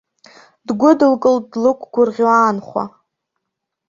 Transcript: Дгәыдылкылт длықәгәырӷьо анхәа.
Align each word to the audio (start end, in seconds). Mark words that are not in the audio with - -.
Дгәыдылкылт 0.67 1.45
длықәгәырӷьо 1.51 2.27
анхәа. 2.47 2.83